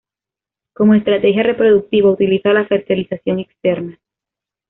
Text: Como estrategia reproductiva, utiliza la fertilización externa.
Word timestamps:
Como 0.73 0.95
estrategia 0.95 1.43
reproductiva, 1.43 2.09
utiliza 2.09 2.53
la 2.53 2.65
fertilización 2.65 3.37
externa. 3.37 3.99